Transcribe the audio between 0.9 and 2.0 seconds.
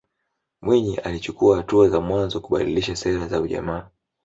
alichukuwa hatua